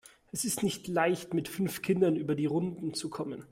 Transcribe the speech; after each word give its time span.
Es 0.31 0.45
ist 0.45 0.63
nicht 0.63 0.87
leicht, 0.87 1.35
mit 1.35 1.47
fünf 1.47 1.83
Kindern 1.83 2.15
über 2.15 2.33
die 2.33 2.47
Runden 2.47 2.95
zu 2.95 3.07
kommen. 3.11 3.45